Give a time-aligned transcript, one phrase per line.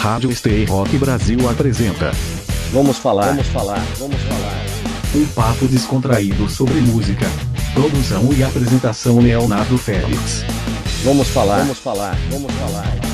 [0.00, 2.10] Rádio Stay Rock Brasil apresenta.
[2.72, 4.64] Vamos falar, vamos falar, vamos falar.
[5.14, 7.26] Um papo descontraído sobre música.
[7.74, 10.42] Produção e apresentação Leonardo Félix.
[11.04, 13.09] Vamos falar, vamos falar, vamos falar.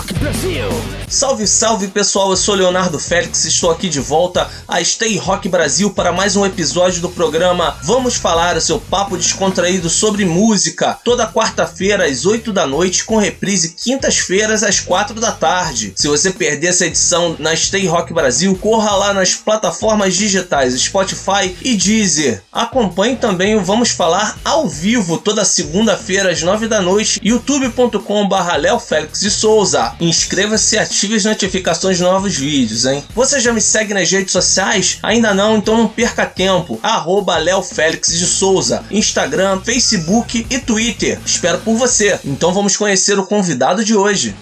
[0.00, 1.00] Rock Brasil!
[1.10, 5.48] Salve, salve pessoal, eu sou Leonardo Félix e estou aqui de volta a Stay Rock
[5.48, 10.96] Brasil para mais um episódio do programa Vamos Falar, o seu papo descontraído sobre música,
[11.04, 15.92] toda quarta-feira às 8 da noite, com reprise quintas-feiras às 4 da tarde.
[15.96, 21.56] Se você perder essa edição na Stay Rock Brasil, corra lá nas plataformas digitais Spotify
[21.60, 22.40] e Deezer.
[22.52, 29.18] Acompanhe também o Vamos Falar ao vivo toda segunda-feira às 9 da noite, youtube.com/barra Félix
[29.18, 29.89] de Souza.
[30.00, 33.02] Inscreva-se e ative as notificações de novos vídeos, hein?
[33.14, 34.98] Você já me segue nas redes sociais?
[35.02, 35.56] Ainda não?
[35.56, 36.78] Então não perca tempo.
[36.82, 38.84] Arroba Léo Félix de Souza.
[38.90, 41.18] Instagram, Facebook e Twitter.
[41.24, 42.18] Espero por você.
[42.24, 44.34] Então vamos conhecer o convidado de hoje.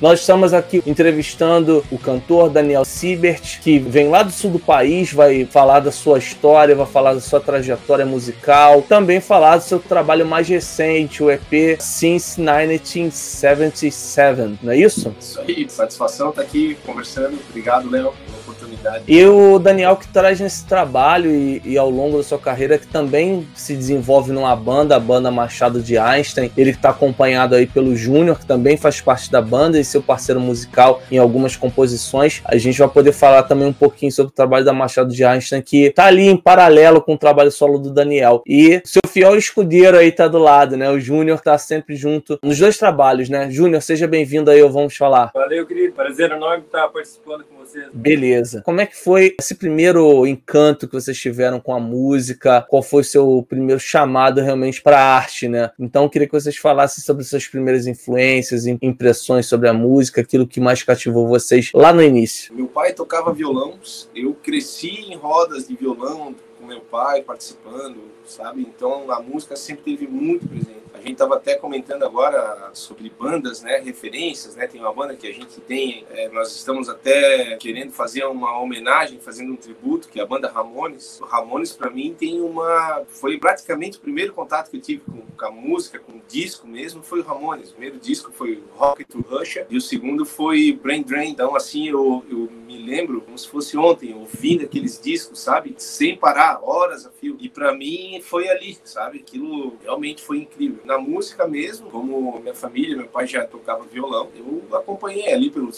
[0.00, 5.12] Nós estamos aqui entrevistando o cantor Daniel Siebert, que vem lá do sul do país,
[5.12, 9.78] vai falar da sua história, vai falar da sua trajetória musical, também falar do seu
[9.78, 15.14] trabalho mais recente, o EP Since 1977, não é isso?
[15.18, 17.38] Isso aí, satisfação estar aqui conversando.
[17.48, 19.04] Obrigado, Léo, pela oportunidade.
[19.06, 22.86] E o Daniel que traz nesse trabalho e, e, ao longo da sua carreira que
[22.86, 26.50] também se desenvolve numa banda, a banda Machado de Einstein.
[26.56, 30.40] Ele está acompanhado aí pelo Júnior, que também faz parte da banda e seu parceiro
[30.40, 32.42] musical em algumas composições.
[32.44, 35.62] A gente vai poder falar também um pouquinho sobre o trabalho da Machado de Einstein,
[35.62, 38.42] que tá ali em paralelo com o trabalho solo do Daniel.
[38.46, 40.90] E seu fiel escudeiro aí tá do lado, né?
[40.90, 43.50] O Júnior tá sempre junto nos dois trabalhos, né?
[43.50, 45.30] Júnior, seja bem-vindo aí, vamos falar.
[45.34, 45.94] Valeu, querido.
[45.94, 47.86] Prazer enorme estar participando com vocês.
[47.92, 48.62] Beleza.
[48.62, 52.64] Como é que foi esse primeiro encanto que vocês tiveram com a música?
[52.68, 55.70] Qual foi o seu primeiro chamado realmente para a arte, né?
[55.78, 60.60] Então, queria que vocês falassem sobre suas primeiras influências, impressões sobre a música, aquilo que
[60.60, 62.54] mais cativou vocês lá no início.
[62.54, 63.78] Meu pai tocava violão,
[64.14, 68.62] eu cresci em rodas de violão com meu pai participando, sabe?
[68.62, 73.78] Então, a música sempre teve muito presente gente estava até comentando agora sobre bandas, né,
[73.78, 78.24] referências, né, tem uma banda que a gente tem, é, nós estamos até querendo fazer
[78.24, 81.20] uma homenagem, fazendo um tributo, que é a banda Ramones.
[81.20, 85.22] O Ramones para mim tem uma, foi praticamente o primeiro contato que eu tive com,
[85.36, 87.70] com a música, com o disco mesmo, foi o Ramones.
[87.70, 91.30] O primeiro disco foi Rocket to Russia e o segundo foi Brain Drain.
[91.30, 96.16] Então assim eu, eu me lembro como se fosse ontem, ouvindo aqueles discos, sabe, sem
[96.16, 97.36] parar, horas a fio.
[97.40, 100.80] E para mim foi ali, sabe, aquilo realmente foi incrível.
[100.84, 105.70] Na música mesmo, como minha família, meu pai já tocava violão, eu acompanhei ali pelo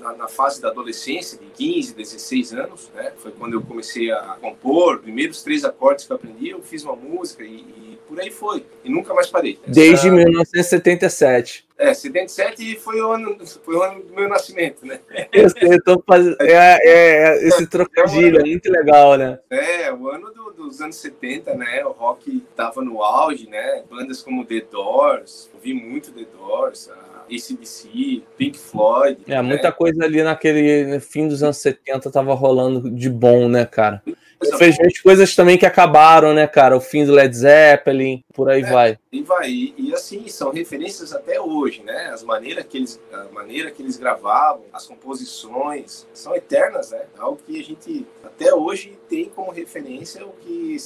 [0.00, 3.12] na, na fase da adolescência, de 15, 16 anos, né?
[3.16, 6.96] Foi quando eu comecei a compor, primeiros três acordes que eu aprendi, eu fiz uma
[6.96, 8.64] música e, e por aí foi.
[8.84, 9.58] E nunca mais parei.
[9.62, 9.72] Essa...
[9.72, 11.65] Desde 1977.
[11.78, 14.98] É, 77 foi o ano, foi o ano do meu nascimento, né?
[15.32, 16.36] Eu eu tô fazendo.
[16.40, 19.38] É, é, é esse trocadilho, é, é muito legal, né?
[19.50, 21.84] É, o ano do, dos anos 70, né?
[21.84, 23.82] O rock tava no auge, né?
[23.90, 29.20] Bandas como The Doors, ouvi muito The Doors, a ACDC, Pink Floyd.
[29.26, 29.42] É, né?
[29.42, 34.02] muita coisa ali naquele fim dos anos 70 tava rolando de bom, né, cara?
[34.42, 36.76] Infelizmente, coisas também que acabaram, né, cara?
[36.76, 38.98] O fim do Led Zeppelin, por aí é, vai.
[39.10, 39.50] E vai.
[39.50, 42.10] E, e, assim, são referências até hoje, né?
[42.12, 47.02] As maneiras que eles, a maneira que eles gravavam, as composições, são eternas, né?
[47.18, 50.76] Algo que a gente até hoje tem como referência o que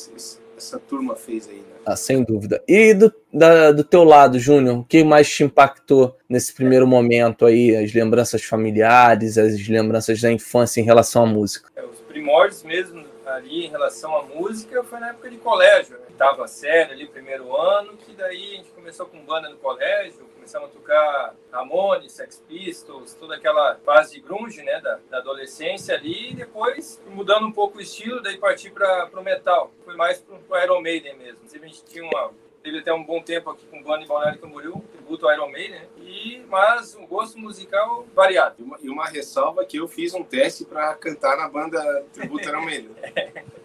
[0.56, 1.76] essa turma fez aí, né?
[1.84, 2.62] Ah, sem dúvida.
[2.68, 7.46] E do, da, do teu lado, Júnior, o que mais te impactou nesse primeiro momento
[7.46, 7.74] aí?
[7.74, 11.70] As lembranças familiares, as lembranças da infância em relação à música?
[11.74, 15.98] É, os primórdios mesmo ali em relação à música foi na época de colégio.
[15.98, 16.06] Né?
[16.16, 20.70] Tava sério ali, primeiro ano, que daí a gente começou com banda no colégio, começamos
[20.70, 26.30] a tocar Ramones, Sex Pistols, toda aquela fase de grunge, né, da, da adolescência ali,
[26.30, 29.72] e depois mudando um pouco o estilo, daí partir para o metal.
[29.84, 31.36] Foi mais para o Iron Maiden mesmo.
[31.36, 32.32] Inclusive a gente tinha uma
[32.62, 35.80] teve até um bom tempo aqui com o em Balneário Camboriú, tributo ao Iron Maiden,
[35.80, 35.86] né?
[35.98, 38.56] e, mas um gosto musical variado.
[38.58, 42.48] E uma, e uma ressalva que eu fiz um teste para cantar na banda tributo
[42.48, 42.90] Iron Maiden.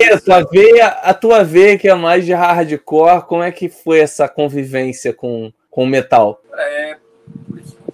[0.00, 3.68] E a tua, veia, a tua veia que é mais de hardcore, como é que
[3.68, 6.40] foi essa convivência com, com o metal?
[6.54, 6.96] É,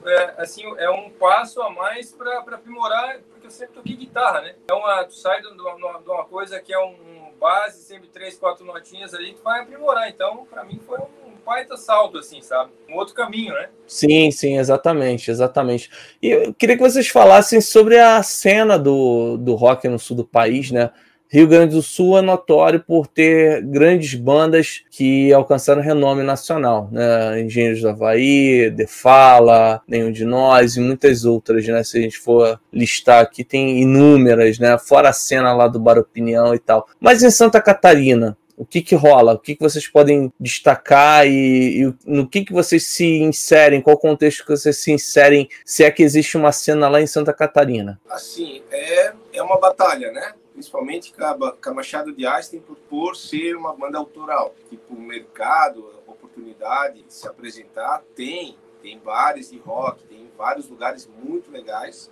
[0.07, 4.55] é, assim, é um passo a mais para aprimorar, porque eu sempre toquei guitarra, né?
[4.65, 8.39] Então, a, tu sai de uma, de uma coisa que é um base, sempre três,
[8.39, 10.09] quatro notinhas ali, tu vai aprimorar.
[10.09, 12.71] Então, para mim, foi um baita salto, assim, sabe?
[12.89, 13.69] Um outro caminho, né?
[13.87, 15.91] Sim, sim, exatamente, exatamente.
[16.23, 20.25] E eu queria que vocês falassem sobre a cena do, do rock no sul do
[20.25, 20.91] país, né?
[21.33, 27.41] Rio Grande do Sul é notório por ter grandes bandas que alcançaram renome nacional, né?
[27.41, 31.83] Engenheiros do Havaí, The Fala, Nenhum de Nós e muitas outras, né?
[31.85, 34.77] Se a gente for listar aqui, tem inúmeras, né?
[34.77, 36.87] Fora a cena lá do Bar Opinião e tal.
[37.01, 39.33] Mas em Santa Catarina, o que, que rola?
[39.33, 43.81] O que, que vocês podem destacar e, e, no que, que vocês se inserem?
[43.81, 45.49] Qual contexto que vocês se inserem?
[45.65, 47.99] Se é que existe uma cena lá em Santa Catarina?
[48.11, 50.35] Assim, é, é uma batalha, né?
[50.63, 54.55] Principalmente com a, Machado de Einstein por, por ser uma banda autoral.
[54.71, 58.57] Tipo, o mercado, a oportunidade de se apresentar, tem.
[58.81, 62.11] Tem bares de rock, tem vários lugares muito legais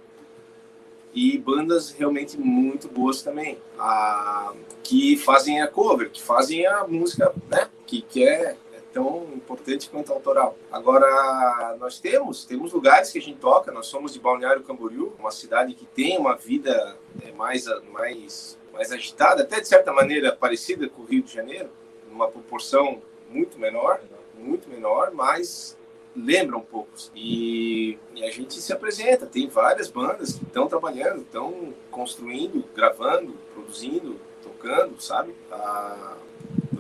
[1.13, 4.53] e bandas realmente muito boas também, a,
[4.83, 7.69] que fazem a cover, que fazem a música, né?
[7.87, 8.57] Que, que é
[8.93, 10.57] tão importante quanto autoral.
[10.71, 15.31] Agora, nós temos, temos lugares que a gente toca, nós somos de Balneário Camboriú, uma
[15.31, 20.89] cidade que tem uma vida é, mais, mais, mais agitada, até de certa maneira parecida
[20.89, 21.71] com o Rio de Janeiro,
[22.11, 23.01] numa proporção
[23.31, 24.01] muito menor,
[24.37, 25.77] muito menor, mas
[26.17, 26.91] lembra um pouco.
[27.15, 33.35] E, e, a gente se apresenta, tem várias bandas que estão trabalhando, estão construindo, gravando,
[33.55, 35.35] produzindo, tocando, sabe?
[35.51, 36.17] A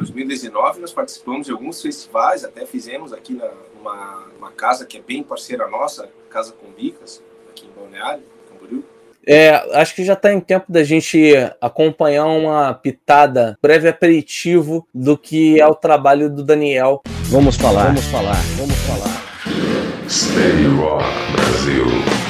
[0.00, 5.00] 2019 nós participamos de alguns festivais, até fizemos aqui na, numa, numa casa que é
[5.00, 8.84] bem parceira nossa, Casa com Bicas, aqui em Balneário, Camboriú.
[9.26, 15.18] É, acho que já está em tempo da gente acompanhar uma pitada, breve aperitivo do
[15.18, 17.02] que é o trabalho do Daniel.
[17.24, 20.08] Vamos falar, vamos falar, vamos falar.
[20.08, 22.29] Steady Rock Brasil.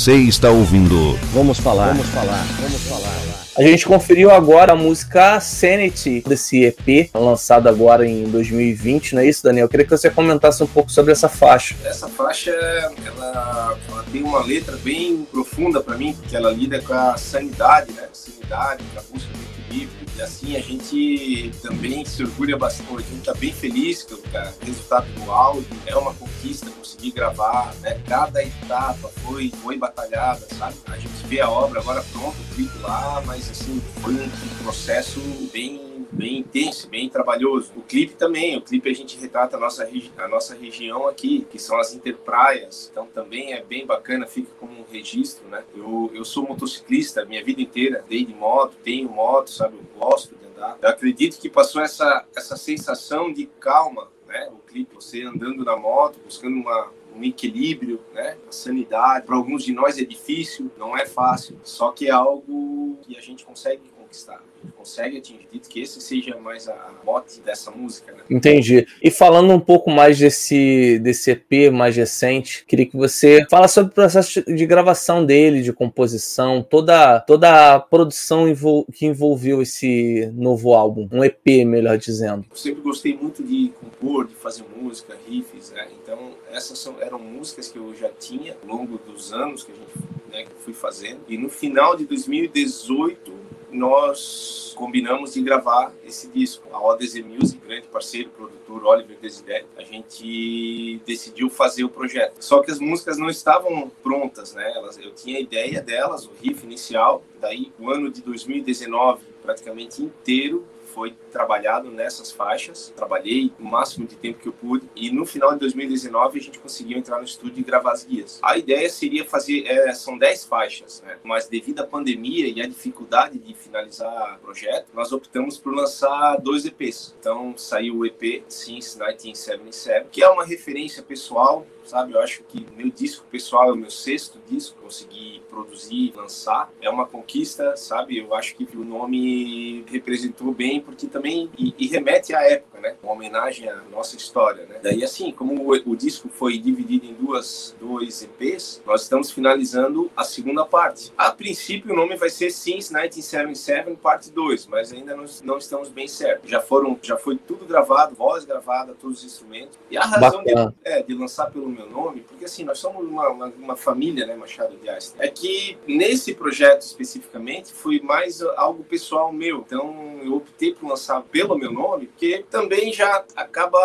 [0.00, 1.14] Você está ouvindo.
[1.34, 1.88] Vamos falar.
[1.88, 2.46] Vamos falar.
[2.58, 3.20] Vamos falar.
[3.54, 9.26] A gente conferiu agora a música Sanity desse EP, lançado agora em 2020, não é
[9.26, 9.66] isso, Daniel?
[9.66, 11.76] Eu queria que você comentasse um pouco sobre essa faixa.
[11.84, 16.94] Essa faixa, ela, ela tem uma letra bem profunda para mim, porque ela lida com
[16.94, 18.04] a sanidade, né?
[18.10, 20.09] A sanidade, com a busca do equilíbrio.
[20.22, 24.20] Assim a gente também se orgulha bastante, a gente tá bem feliz com o
[24.64, 25.66] resultado do áudio.
[25.86, 28.00] É uma conquista conseguir gravar, né?
[28.06, 30.76] Cada etapa foi, foi batalhada, sabe?
[30.86, 34.28] A gente vê a obra agora pronta, o clipe lá, mas assim, foi um
[34.62, 35.20] processo
[35.52, 35.89] bem
[36.20, 37.72] bem intenso, bem trabalhoso.
[37.74, 41.58] O clipe também, o clipe a gente retrata a nossa, a nossa região aqui, que
[41.58, 45.64] são as interpraias, então também é bem bacana, fica como um registro, né?
[45.74, 49.78] Eu, eu sou motociclista minha vida inteira, dei de moto, tenho moto, sabe?
[49.78, 50.76] Eu gosto de andar.
[50.82, 54.50] Eu acredito que passou essa, essa sensação de calma, né?
[54.52, 58.36] O clipe, você andando na moto, buscando uma, um equilíbrio, né?
[58.46, 59.24] A sanidade.
[59.24, 63.22] Para alguns de nós é difícil, não é fácil, só que é algo que a
[63.22, 64.42] gente consegue conquistar
[64.76, 68.12] consegue atingir, que esse seja mais a mote dessa música.
[68.12, 68.22] Né?
[68.30, 68.86] Entendi.
[69.02, 73.90] E falando um pouco mais desse, desse EP mais recente, queria que você fala sobre
[73.92, 78.46] o processo de gravação dele, de composição, toda, toda a produção
[78.92, 82.44] que envolveu esse novo álbum, um EP, melhor dizendo.
[82.50, 85.88] Eu sempre gostei muito de compor, de fazer música, riffs, né?
[86.02, 89.74] Então, essas são, eram músicas que eu já tinha ao longo dos anos que a
[89.74, 91.20] gente né, que fui fazendo.
[91.28, 93.32] E no final de 2018,
[93.72, 96.68] nós combinamos de gravar esse disco.
[96.72, 102.36] A ODZ Music, grande parceiro, produtor Oliver Desideri, a gente decidiu fazer o projeto.
[102.40, 104.72] Só que as músicas não estavam prontas, né?
[104.74, 107.22] Elas, eu tinha a ideia delas, o riff inicial.
[107.40, 112.92] Daí, o ano de 2019, praticamente inteiro, foi trabalhado nessas faixas.
[112.94, 116.58] Trabalhei o máximo de tempo que eu pude e no final de 2019 a gente
[116.58, 118.38] conseguiu entrar no estúdio e gravar as guias.
[118.42, 121.18] A ideia seria fazer, é, são 10 faixas, né?
[121.22, 126.36] mas devido à pandemia e à dificuldade de finalizar o projeto, nós optamos por lançar
[126.40, 127.14] dois EPs.
[127.18, 132.12] Então saiu o EP Since 1977, que é uma referência pessoal sabe?
[132.12, 136.70] Eu acho que meu disco pessoal é o meu sexto disco, consegui produzir, lançar.
[136.80, 138.18] É uma conquista, sabe?
[138.18, 142.96] Eu acho que o nome representou bem, porque também e, e remete à época, né?
[143.02, 144.78] Uma homenagem à nossa história, né?
[144.82, 150.10] Daí, assim, como o, o disco foi dividido em duas, dois EPs, nós estamos finalizando
[150.16, 151.12] a segunda parte.
[151.16, 155.88] A princípio, o nome vai ser Since 1977, parte 2, mas ainda não, não estamos
[155.88, 156.50] bem certos.
[156.50, 159.78] Já foram, já foi tudo gravado, voz gravada, todos os instrumentos.
[159.90, 160.52] E a razão de,
[160.84, 164.34] é, de lançar pelo meu nome, porque assim, nós somos uma, uma, uma família, né,
[164.34, 165.14] Machado de Assis.
[165.18, 169.64] É que nesse projeto especificamente foi mais algo pessoal meu.
[169.66, 173.78] Então eu optei por lançar pelo meu nome, porque também já acaba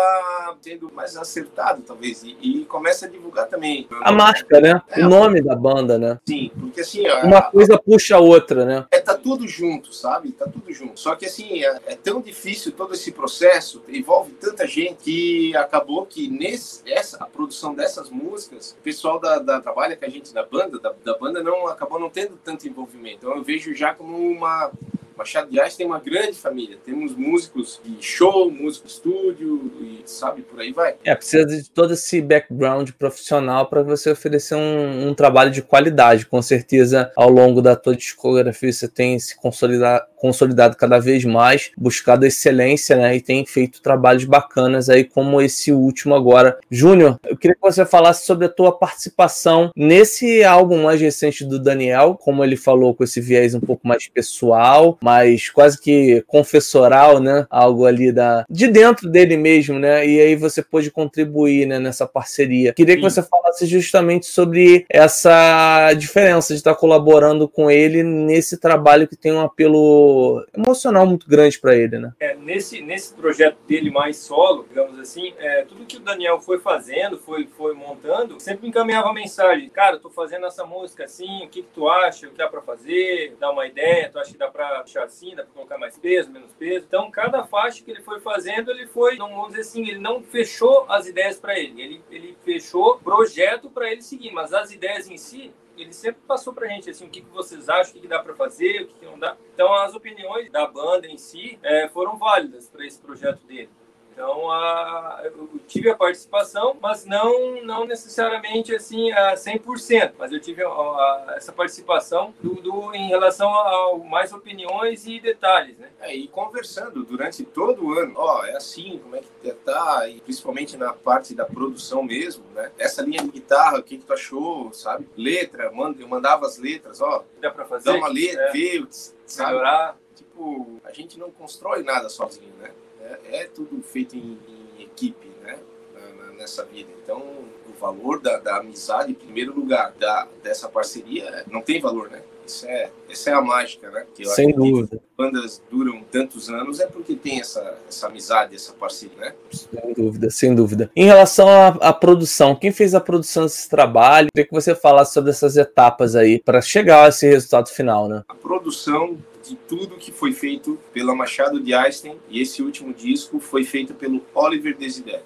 [0.60, 3.86] sendo mais acertado, talvez, e, e começa a divulgar também.
[4.02, 4.80] A marca, né?
[4.90, 6.18] É, o nome da banda, né?
[6.26, 7.06] Sim, porque assim.
[7.22, 8.86] Uma a, coisa puxa a outra, né?
[8.90, 10.32] É, tá tudo junto, sabe?
[10.32, 10.98] Tá tudo junto.
[10.98, 16.06] Só que assim, é, é tão difícil todo esse processo, envolve tanta gente que acabou
[16.06, 20.08] que nesse, essa, a produção dessa dessas músicas, o pessoal da, da trabalha com a
[20.08, 23.18] gente da banda, da, da banda não acabou não tendo tanto envolvimento.
[23.18, 24.72] Então eu vejo já como uma
[25.16, 26.76] Machado de tem uma grande família.
[26.84, 30.94] Temos músicos de show, músicos de estúdio e sabe, por aí vai.
[31.04, 36.26] É, precisa de todo esse background profissional para você oferecer um, um, trabalho de qualidade.
[36.26, 41.70] Com certeza, ao longo da tua discografia, você tem se consolidar, consolidado cada vez mais,
[41.78, 43.16] buscado excelência, né?
[43.16, 46.58] E tem feito trabalhos bacanas aí, como esse último agora.
[46.70, 51.58] Júnior, eu queria que você falasse sobre a tua participação nesse álbum mais recente do
[51.58, 57.20] Daniel, como ele falou, com esse viés um pouco mais pessoal, mais quase que confessoral,
[57.20, 57.46] né?
[57.48, 60.04] Algo ali da de dentro dele mesmo, né?
[60.04, 62.74] E aí você pôde contribuir né, nessa parceria.
[62.74, 63.00] Queria Sim.
[63.00, 69.14] que você falasse justamente sobre essa diferença de estar colaborando com ele nesse trabalho que
[69.14, 72.12] tem um apelo emocional muito grande para ele, né?
[72.18, 76.58] É, nesse, nesse projeto dele mais solo, digamos assim, é, tudo que o Daniel foi
[76.58, 79.68] fazendo, foi, foi montando, sempre encaminhava mensagem.
[79.68, 82.26] Cara, tô fazendo essa música assim, o que, que tu acha?
[82.26, 83.36] O que dá para fazer?
[83.38, 84.10] Dá uma ideia?
[84.10, 86.84] Tu acha que dá para assim, dá para colocar mais peso, menos peso.
[86.86, 90.86] Então, cada faixa que ele foi fazendo, ele foi, vamos dizer assim, ele não fechou
[90.88, 91.80] as ideias para ele.
[91.80, 92.04] ele.
[92.10, 96.68] Ele fechou projeto para ele seguir, mas as ideias em si, ele sempre passou pra
[96.68, 98.94] gente assim, o que, que vocês acham, o que, que dá para fazer, o que,
[98.94, 99.36] que, não dá.
[99.54, 103.68] Então as opiniões da banda em si é, foram válidas para esse projeto dele
[104.16, 110.40] Então, a, eu tive a participação, mas não, não necessariamente assim a 100%, mas eu
[110.40, 115.90] tive a, a, essa participação do, do, em relação a, mais opiniões e detalhes, né?
[116.00, 120.18] É, e conversando durante todo o ano, ó, é assim, como é que tá, e
[120.22, 122.72] principalmente na parte da produção mesmo, né?
[122.78, 125.06] Essa linha de guitarra, o que, que tu achou, sabe?
[125.14, 127.22] Letra, manda, eu mandava as letras, ó.
[127.38, 127.92] Dá pra fazer?
[127.92, 128.52] Dá uma letra, é.
[128.52, 128.88] veio,
[129.26, 129.50] sabe?
[129.50, 129.98] Melhorar.
[130.14, 132.70] Tipo, a gente não constrói nada sozinho, né?
[133.06, 135.58] É, é tudo feito em, em equipe, né?
[135.94, 136.90] Na, na, nessa vida.
[137.02, 142.10] Então, o valor da, da amizade, em primeiro lugar, da, dessa parceria, não tem valor,
[142.10, 142.22] né?
[142.46, 144.06] Isso é, essa é a mágica, né?
[144.14, 145.00] Que Sem dúvida.
[145.16, 149.34] bandas duram tantos anos é porque tem essa, essa amizade, essa parceria, né?
[149.50, 150.90] Sem dúvida, sem dúvida.
[150.94, 154.28] Em relação à, à produção, quem fez a produção desse trabalho?
[154.32, 158.22] Queria que você falasse sobre essas etapas aí para chegar a esse resultado final, né?
[158.28, 163.38] A produção de tudo que foi feito pela Machado de Einstein e esse último disco
[163.38, 165.24] foi feito pelo Oliver Desiderio.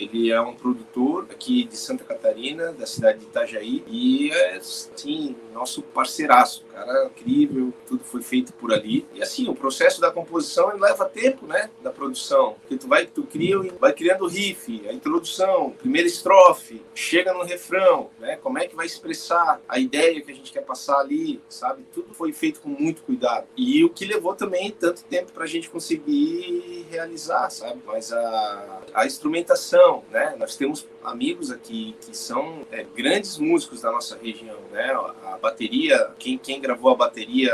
[0.00, 5.36] Ele é um produtor aqui de Santa Catarina, da cidade de Itajaí, e é, assim,
[5.52, 9.06] nosso parceiraço, cara incrível, tudo foi feito por ali.
[9.12, 13.22] E assim, o processo da composição leva tempo, né, da produção, porque tu vai, tu
[13.24, 18.66] cria, vai criando o riff, a introdução, primeira estrofe, chega no refrão, né, como é
[18.66, 21.84] que vai expressar a ideia que a gente quer passar ali, sabe?
[21.92, 23.46] Tudo foi feito com muito cuidado.
[23.56, 27.80] E o que levou também tanto tempo para a gente conseguir realizar, sabe?
[27.86, 30.34] Mas a, a instrumentação né?
[30.38, 34.92] Nós temos amigos aqui que são é, grandes músicos da nossa região, né?
[35.24, 37.52] A bateria, quem, quem gravou a bateria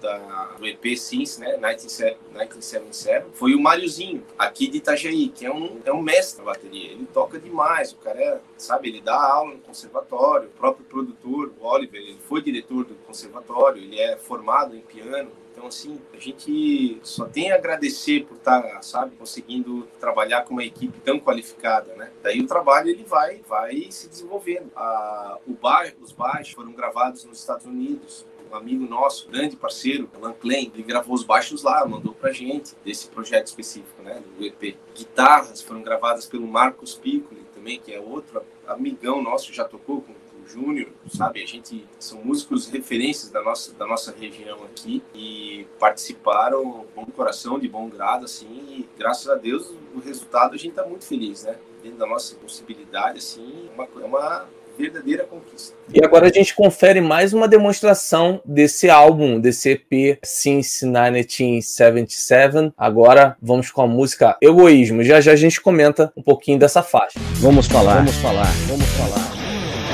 [0.00, 1.52] da, do EP Sims, né?
[1.52, 6.92] 1977, foi o Máriozinho, aqui de Itajaí, que é um, é um mestre da bateria.
[6.92, 11.52] Ele toca demais, o cara é, sabe, ele dá aula no conservatório, o próprio produtor,
[11.60, 16.18] o Oliver, ele foi diretor do conservatório, ele é formado em piano, então, assim, a
[16.18, 21.18] gente só tem a agradecer por estar, tá, sabe, conseguindo trabalhar com uma equipe tão
[21.18, 22.12] qualificada, né?
[22.22, 24.70] Daí o trabalho ele vai, vai se desenvolvendo.
[24.74, 28.26] A, o bairro, os baixos foram gravados nos Estados Unidos.
[28.50, 32.74] Um amigo nosso, grande parceiro, Alan Klein, ele gravou os baixos lá, mandou pra gente
[32.82, 34.74] desse projeto específico, né, do EP.
[34.94, 40.14] Guitarras foram gravadas pelo Marcos Piccoli também, que é outro amigão nosso, já tocou com
[40.48, 41.42] Júnior, sabe?
[41.42, 47.58] A gente são músicos referências da nossa, da nossa região aqui e participaram com coração,
[47.58, 51.44] de bom grado, assim, e graças a Deus o resultado a gente está muito feliz,
[51.44, 51.58] né?
[51.88, 54.44] Dentro da nossa possibilidade, assim, uma, é uma
[54.78, 55.74] verdadeira conquista.
[55.92, 62.74] E agora a gente confere mais uma demonstração desse álbum, desse EP Since 1977.
[62.76, 65.02] Agora vamos com a música Egoísmo.
[65.02, 67.18] Já já a gente comenta um pouquinho dessa faixa.
[67.36, 69.32] Vamos falar, vamos falar, vamos falar.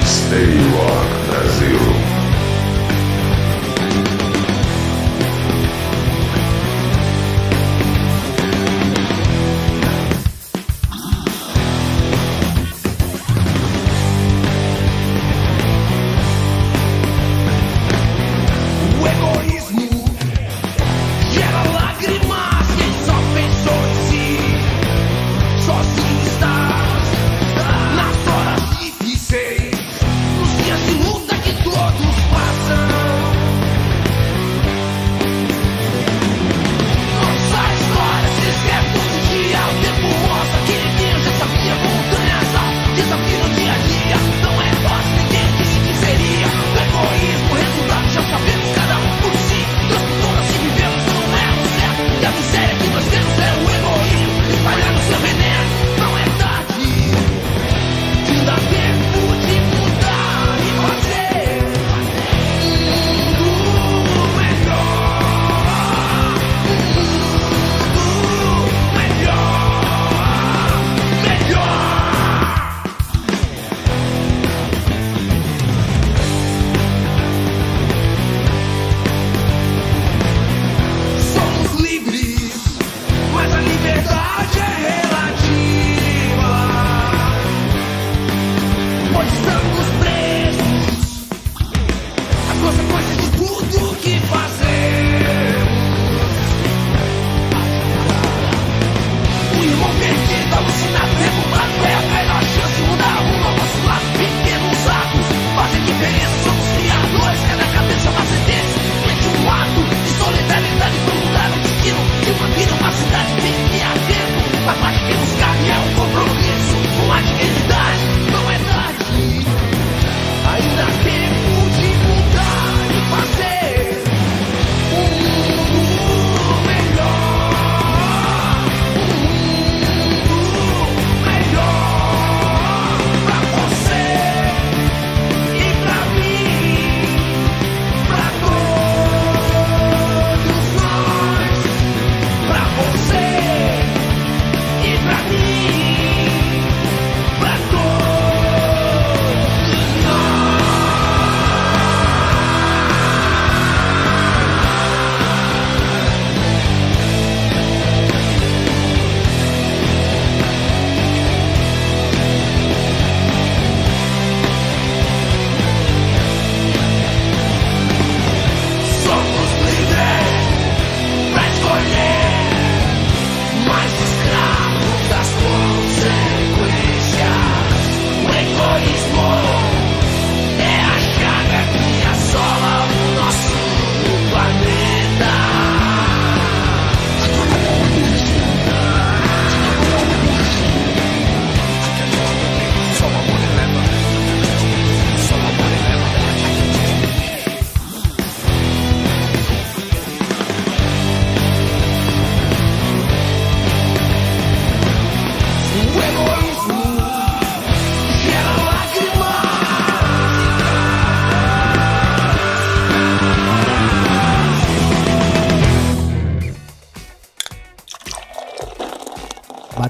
[0.04, 1.93] Stay Rock Brasil.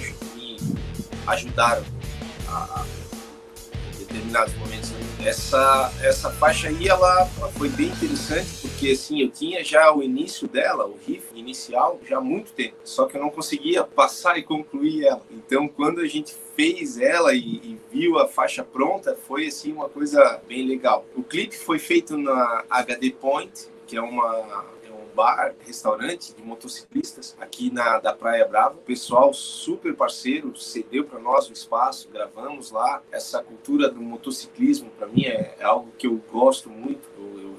[1.29, 1.85] ajudaram
[2.49, 2.85] a,
[3.95, 4.91] em determinados momentos.
[4.91, 4.99] Né?
[5.25, 10.03] Essa, essa faixa aí, ela, ela, foi bem interessante, porque assim, eu tinha já o
[10.03, 14.39] início dela, o riff inicial, já há muito tempo, só que eu não conseguia passar
[14.39, 15.23] e concluir ela.
[15.31, 19.89] Então, quando a gente fez ela e, e viu a faixa pronta, foi assim uma
[19.89, 21.05] coisa bem legal.
[21.15, 24.67] O clipe foi feito na HD Point, que é uma
[25.19, 28.77] bar, restaurante de motociclistas aqui na da Praia Brava.
[28.77, 33.03] O pessoal super parceiro cedeu para nós o espaço, gravamos lá.
[33.11, 37.09] Essa cultura do motociclismo para mim é, é, algo que eu gosto muito.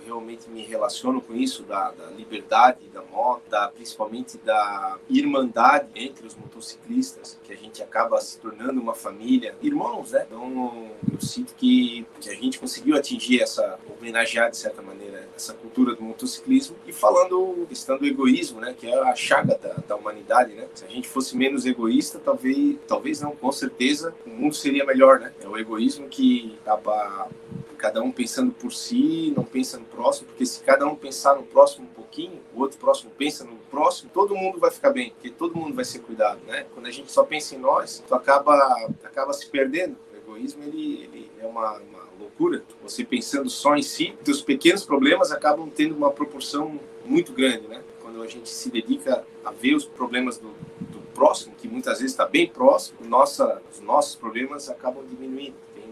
[0.09, 6.25] Realmente me relaciono com isso da, da, liberdade da moto, da, principalmente da irmandade entre
[6.25, 10.25] os motociclistas, que a gente acaba se tornando uma família, irmãos, né?
[10.25, 15.53] Então eu sinto que, que a gente conseguiu atingir essa homenagear de certa maneira essa
[15.53, 19.95] cultura do motociclismo e falando questão do egoísmo, né, que é a chaga da, da
[19.95, 20.67] humanidade, né?
[20.73, 25.19] Se a gente fosse menos egoísta, talvez, talvez não, com certeza o mundo seria melhor,
[25.19, 25.31] né?
[25.39, 27.29] É o egoísmo que acaba
[27.79, 31.43] cada um pensando por si, não pensa no próximo, porque se cada um pensar no
[31.43, 35.29] próximo um pouquinho, o outro próximo pensa no próximo, todo mundo vai ficar bem, porque
[35.29, 36.65] todo mundo vai ser cuidado, né?
[36.73, 39.95] Quando a gente só pensa em nós, tu acaba acaba se perdendo.
[40.13, 42.63] O egoísmo ele, ele é uma, uma loucura.
[42.83, 47.81] Você pensando só em si, os pequenos problemas acabam tendo uma proporção muito grande, né?
[48.01, 52.11] Quando a gente se dedica a ver os problemas do, do próximo, que muitas vezes
[52.11, 55.55] está bem próximo, nossa, os nossos problemas acabam diminuindo.
[55.75, 55.88] Tem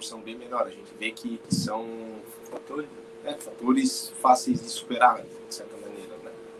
[0.00, 0.62] proporção bem menor.
[0.62, 1.86] A gente vê que são
[2.50, 2.88] fatores,
[3.22, 3.36] né?
[3.38, 5.76] fatores fáceis de superar, de certa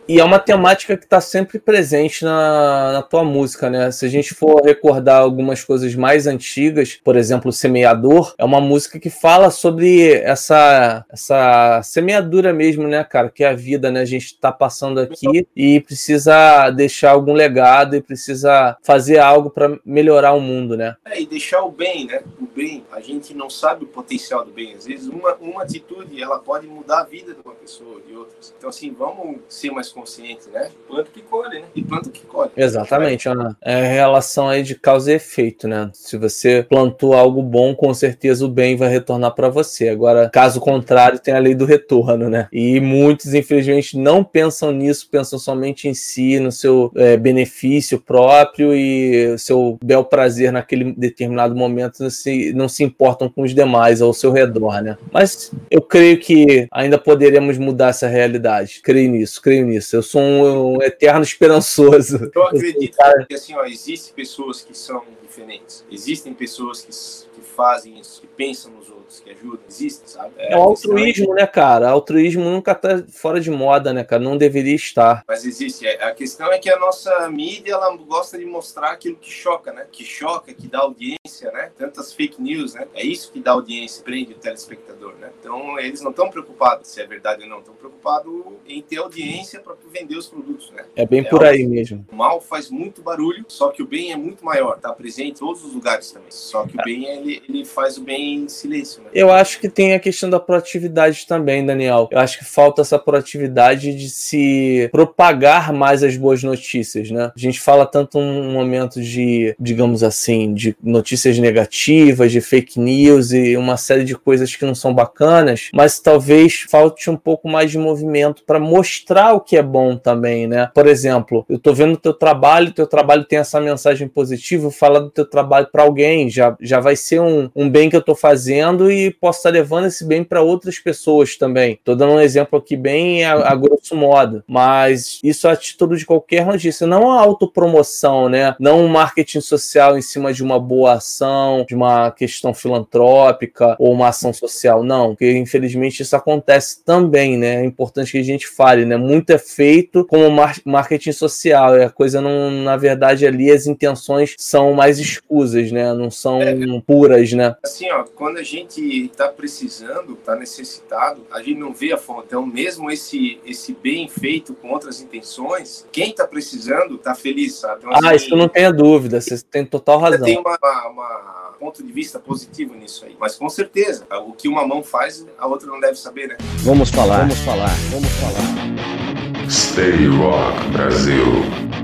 [0.07, 3.91] e é uma temática que está sempre presente na, na tua música, né?
[3.91, 8.99] Se a gente for recordar algumas coisas mais antigas, por exemplo, Semeador, é uma música
[8.99, 13.29] que fala sobre essa, essa semeadura mesmo, né, cara?
[13.29, 14.01] Que é a vida, né?
[14.01, 19.79] A gente está passando aqui e precisa deixar algum legado e precisa fazer algo para
[19.85, 20.95] melhorar o mundo, né?
[21.05, 22.21] É, e deixar o bem, né?
[22.39, 24.73] O bem, a gente não sabe o potencial do bem.
[24.73, 28.53] Às vezes, uma, uma atitude, ela pode mudar a vida de uma pessoa, de outras.
[28.57, 30.69] Então, assim, vamos ser mais consciente, né?
[30.87, 31.65] Planta que colhe, né?
[31.75, 32.51] E planta que colhe.
[32.55, 33.57] Exatamente, Ana.
[33.61, 35.89] É a relação aí de causa e efeito, né?
[35.93, 39.89] Se você plantou algo bom, com certeza o bem vai retornar para você.
[39.89, 42.47] Agora, caso contrário, tem a lei do retorno, né?
[42.51, 48.73] E muitos, infelizmente, não pensam nisso, pensam somente em si, no seu é, benefício próprio
[48.73, 54.01] e seu bel prazer naquele determinado momento, não se, não se importam com os demais
[54.01, 54.97] ao seu redor, né?
[55.11, 58.81] Mas eu creio que ainda poderemos mudar essa realidade.
[58.83, 59.95] Creio nisso, creio nisso isso.
[59.95, 62.31] Eu sou um, um eterno esperançoso.
[62.33, 65.83] Eu acredito eu que assim, ó, existem pessoas que são diferentes.
[65.91, 70.33] Existem pessoas que, que fazem isso, que pensam nos outros que ajudam, existe, sabe?
[70.37, 71.41] É, é o altruísmo, é...
[71.41, 71.89] né, cara?
[71.89, 74.21] Altruísmo nunca tá fora de moda, né, cara?
[74.21, 75.23] Não deveria estar.
[75.27, 75.85] Mas existe.
[75.85, 79.71] É, a questão é que a nossa mídia, ela gosta de mostrar aquilo que choca,
[79.73, 79.87] né?
[79.91, 81.71] Que choca, que dá audiência, né?
[81.77, 82.87] Tantas fake news, né?
[82.93, 85.31] É isso que dá audiência, prende o telespectador, né?
[85.39, 87.59] Então, eles não estão preocupados se é verdade ou não.
[87.59, 88.31] Estão preocupados
[88.67, 90.85] em ter audiência para vender os produtos, né?
[90.95, 92.05] É bem é por aí mesmo.
[92.11, 94.79] O mal faz muito barulho, só que o bem é muito maior.
[94.79, 96.31] Tá presente em todos os lugares também.
[96.31, 96.83] Só que o é.
[96.83, 99.00] bem, ele, ele faz o bem em silêncio.
[99.03, 99.11] Né?
[99.13, 102.07] Eu acho que tem a questão da proatividade também, Daniel.
[102.11, 107.31] Eu acho que falta essa proatividade de se propagar mais as boas notícias, né?
[107.35, 113.31] A gente fala tanto um momento de, digamos assim, de notícias negativas, de fake news
[113.31, 117.71] e uma série de coisas que não são bacanas, mas talvez falte um pouco mais
[117.71, 120.69] de movimento para mostrar o que é bom também, né?
[120.73, 125.01] Por exemplo, eu tô vendo o teu trabalho, teu trabalho tem essa mensagem positiva, fala
[125.01, 128.15] do teu trabalho para alguém, já, já vai ser um, um bem que eu tô
[128.15, 131.79] fazendo e posso estar levando esse bem para outras pessoas também.
[131.83, 135.95] Tô dando um exemplo aqui bem a, a grosso modo, mas isso é a título
[135.95, 138.55] de qualquer notícia, não a autopromoção, né?
[138.59, 143.91] Não um marketing social em cima de uma boa ação, de uma questão filantrópica ou
[143.91, 147.61] uma ação social, não, porque infelizmente isso acontece também, né?
[147.61, 148.97] É importante que a gente fale, né?
[148.97, 150.29] Muito é feito como
[150.65, 155.93] marketing social, e a coisa não, na verdade, ali as intenções são mais escusas, né?
[155.93, 157.55] Não são é, puras, né?
[157.63, 162.25] Assim, ó, quando a gente está precisando, está necessitado, a gente não vê a fonte.
[162.27, 167.79] Então, mesmo esse, esse bem feito com outras intenções, quem está precisando está feliz, sabe?
[167.79, 170.25] Então, assim, ah, isso não tenha dúvida, você tem total razão.
[170.25, 173.15] Tem uma, uma, uma ponto de vista positivo nisso aí.
[173.19, 176.37] Mas com certeza, o que uma mão faz, a outra não deve saber, né?
[176.63, 179.47] Vamos falar, vamos falar, vamos falar.
[179.47, 181.80] Stay Rock Brasil.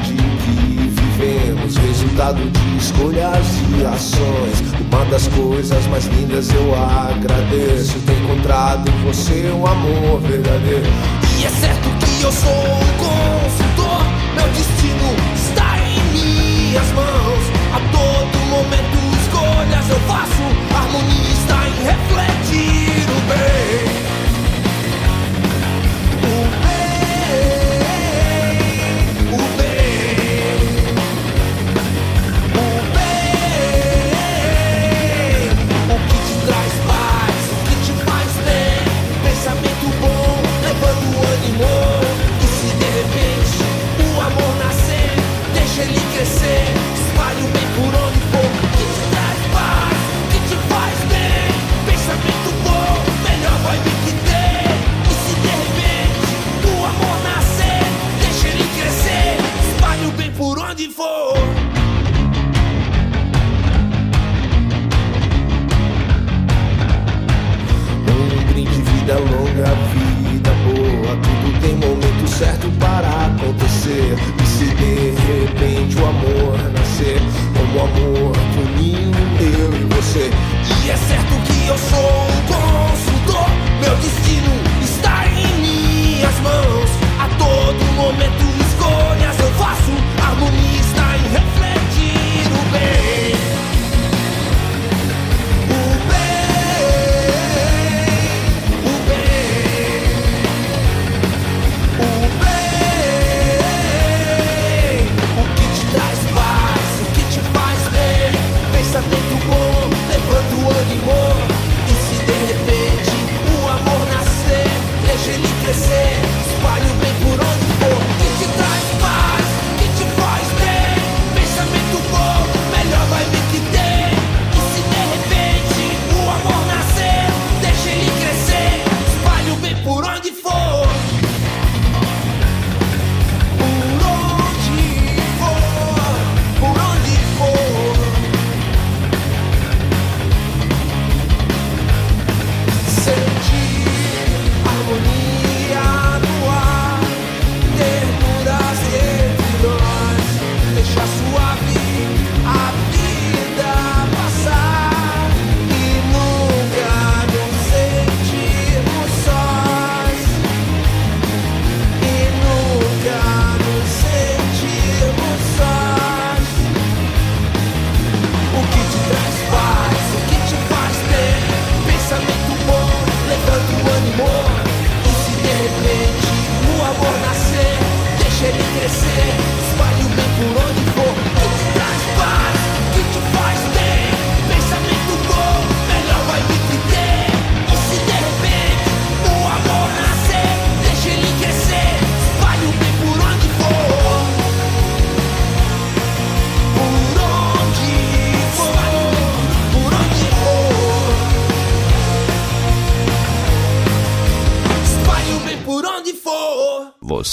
[0.00, 4.62] Que vivemos, resultado de escolhas e ações.
[4.90, 10.86] Uma das coisas mais lindas eu agradeço ter encontrado em você um amor verdadeiro.
[11.38, 17.37] E é certo que eu sou um consultor, meu destino está em minhas mãos.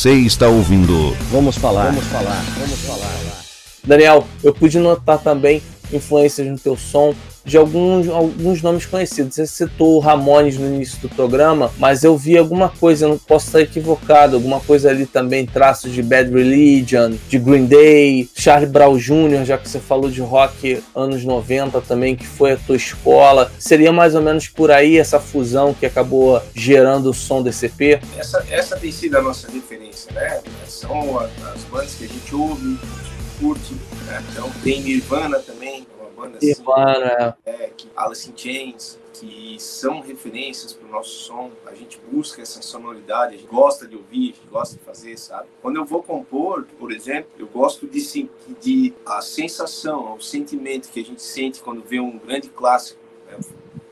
[0.05, 1.15] Você está ouvindo.
[1.31, 1.85] Vamos falar.
[1.85, 2.45] Vamos falar.
[2.59, 3.43] Vamos falar.
[3.83, 7.15] Daniel, eu pude notar também influências no teu som
[7.45, 9.35] de alguns, alguns nomes conhecidos.
[9.35, 13.47] Você citou o Ramones no início do programa, mas eu vi alguma coisa, não posso
[13.47, 18.97] estar equivocado, alguma coisa ali também, traços de Bad Religion, de Green Day, Charlie Brown
[18.97, 23.51] Jr., já que você falou de rock anos 90 também, que foi a tua escola.
[23.59, 28.01] Seria mais ou menos por aí essa fusão que acabou gerando o som desse EP?
[28.17, 30.41] Essa, essa tem sido a nossa referência, né?
[30.67, 32.77] São as, as bandas que a gente ouve,
[33.39, 33.75] curte,
[34.07, 34.23] né?
[34.31, 35.54] Então tem Nirvana também,
[36.33, 41.51] assim, Nirvana, é, que Alice in Chains, que são referências para o nosso som.
[41.65, 45.17] A gente busca essa sonoridade, a gente gosta de ouvir, a gente gosta de fazer,
[45.17, 45.47] sabe?
[45.61, 48.29] Quando eu vou compor, por exemplo, eu gosto de sentir
[48.61, 52.99] de a sensação, o sentimento que a gente sente quando vê um grande clássico.
[53.27, 53.37] Né?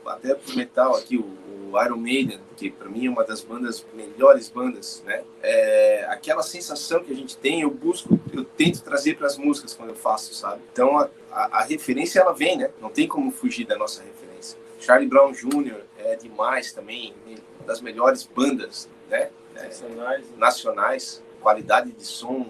[0.06, 1.34] Até pro metal aqui, o
[1.82, 5.24] Iron Maiden, que para mim é uma das bandas melhores bandas, né?
[5.42, 9.74] É, aquela sensação que a gente tem, eu busco, eu tento trazer para as músicas
[9.74, 10.62] quando eu faço, sabe?
[10.72, 12.70] Então a, a, a, referência ela vem, né?
[12.80, 14.56] Não tem como fugir da nossa referência.
[14.78, 15.80] Charlie Brown Jr.
[15.98, 19.30] é demais também, uma das melhores bandas, né?
[19.56, 20.24] É, nacionais.
[20.36, 22.46] nacionais, qualidade de som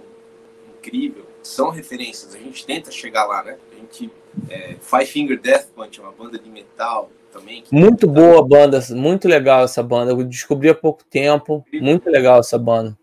[0.78, 2.34] incrível, são referências.
[2.34, 3.58] A gente tenta chegar lá, né?
[3.72, 4.10] A gente
[4.50, 7.64] é, Five Finger Death Punch, uma banda de metal também.
[7.70, 10.12] Muito boa banda, muito legal essa banda.
[10.12, 11.88] Eu descobri há pouco tempo, incrível.
[11.88, 12.96] muito legal essa banda.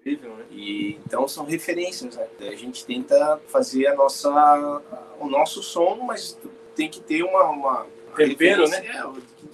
[0.00, 0.35] Incrível, né?
[0.66, 2.26] E então são referências, né?
[2.40, 4.82] A gente tenta fazer a nossa,
[5.20, 6.36] o nosso som, mas
[6.74, 8.78] tem que ter uma, uma tempero, né?
[8.78, 9.02] É,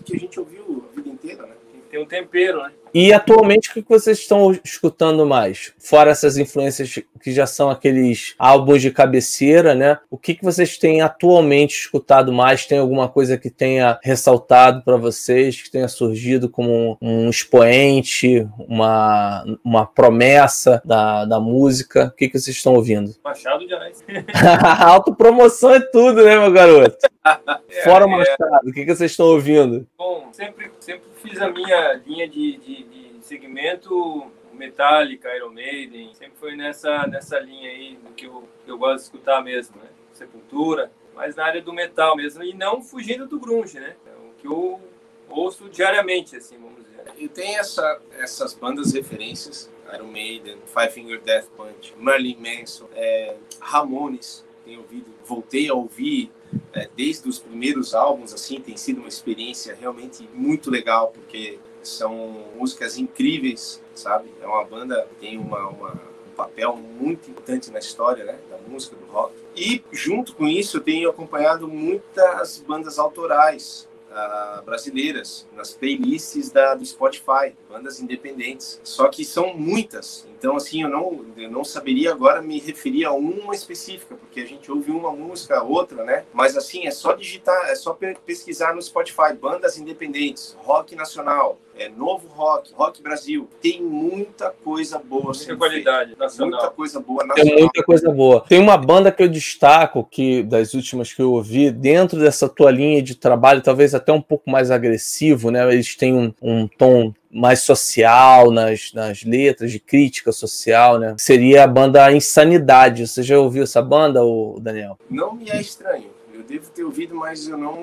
[0.07, 1.55] que a gente ouviu a vida inteira, né?
[1.93, 2.73] Tem um tempero, né?
[2.95, 5.75] E atualmente o que vocês estão escutando mais?
[5.79, 9.99] Fora essas influências que já são aqueles álbuns de cabeceira, né?
[10.11, 12.65] O que, que vocês têm atualmente escutado mais?
[12.65, 19.45] Tem alguma coisa que tenha ressaltado para vocês, que tenha surgido como um, expoente, uma,
[19.63, 22.07] uma promessa da, da música?
[22.07, 23.15] O que, que vocês estão ouvindo?
[23.23, 24.03] Machado de Assis.
[24.81, 26.97] Autopromoção é tudo, né, meu garoto?
[27.71, 28.17] É, Fora o é.
[28.17, 29.87] Machado, o que, que vocês estão ouvindo?
[29.97, 36.35] Bom, sempre, sempre fiz a minha linha de, de, de segmento Metallica, Iron Maiden, sempre
[36.39, 39.89] foi nessa, nessa linha aí do que eu, eu gosto de escutar mesmo, né?
[40.13, 43.97] Sepultura, mas na área do metal mesmo, e não fugindo do grunge, né?
[44.07, 44.81] É o que eu
[45.29, 47.05] ouço diariamente, assim, vamos dizer.
[47.17, 53.37] E tem essa, essas bandas referências, Iron Maiden, Five Finger Death Punch, Marilyn Manson, é,
[53.61, 56.31] Ramones, tenho ouvido, voltei a ouvir
[56.73, 62.45] é, desde os primeiros álbuns, assim, tem sido uma experiência realmente muito legal, porque são
[62.57, 64.31] músicas incríveis, sabe?
[64.41, 68.59] É uma banda que tem uma, uma, um papel muito importante na história né, da
[68.69, 69.35] música, do rock.
[69.57, 76.75] E, junto com isso, eu tenho acompanhado muitas bandas autorais, uh, brasileiras nas playlists da,
[76.75, 78.81] do Spotify, bandas independentes.
[78.85, 83.13] Só que são muitas, então assim eu não eu não saberia agora me referir a
[83.13, 86.25] uma específica, porque a gente ouve uma música, outra, né?
[86.35, 91.89] Mas assim é só digitar, é só pesquisar no Spotify bandas independentes, rock nacional, é
[91.89, 93.49] novo rock, rock Brasil.
[93.61, 96.25] Tem muita coisa boa, muita qualidade feita.
[96.25, 97.55] nacional, muita coisa boa nacional.
[97.55, 98.45] Tem muita coisa boa.
[98.49, 102.73] Tem uma banda que eu destaco que das últimas que eu ouvi dentro dessa tua
[102.73, 105.73] linha de trabalho, talvez até um pouco mais agressivo, né?
[105.73, 111.15] Eles têm um, um tom mais social nas, nas letras, de crítica social, né?
[111.19, 113.07] Seria a banda Insanidade.
[113.07, 114.21] Você já ouviu essa banda,
[114.61, 114.99] Daniel?
[115.09, 116.11] Não me é estranho.
[116.43, 117.77] Eu devo ter ouvido, mas eu não